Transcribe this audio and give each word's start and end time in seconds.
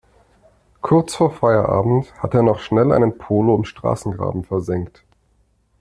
Kurz 0.81 1.13
vor 1.13 1.29
Feierabend 1.29 2.11
hat 2.17 2.33
er 2.33 2.41
noch 2.41 2.57
schnell 2.57 2.91
einen 2.91 3.19
Polo 3.19 3.55
im 3.55 3.65
Straßengraben 3.65 4.43
versenkt. 4.43 5.03